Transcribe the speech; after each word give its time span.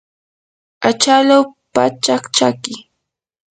achalaw 0.89 1.43
pachak 1.73 2.23
chaki. 2.35 2.73